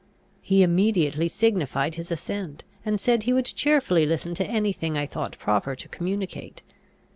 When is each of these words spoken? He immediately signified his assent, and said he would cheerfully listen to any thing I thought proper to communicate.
He 0.41 0.63
immediately 0.63 1.27
signified 1.27 1.93
his 1.93 2.11
assent, 2.11 2.63
and 2.83 2.99
said 2.99 3.21
he 3.21 3.33
would 3.33 3.45
cheerfully 3.45 4.03
listen 4.07 4.33
to 4.33 4.45
any 4.47 4.73
thing 4.73 4.97
I 4.97 5.05
thought 5.05 5.37
proper 5.37 5.75
to 5.75 5.87
communicate. 5.89 6.63